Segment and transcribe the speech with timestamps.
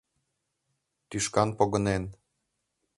[1.09, 2.03] Тӱшкан погынен.